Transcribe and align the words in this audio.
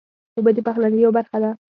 اوبه 0.37 0.51
د 0.55 0.59
پخلنځي 0.67 0.99
یوه 1.03 1.15
برخه 1.17 1.37
ده. 1.43 1.51